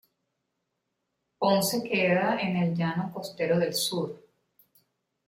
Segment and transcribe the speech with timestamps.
[1.37, 4.19] Ponce queda en el Llano Costero del Sur.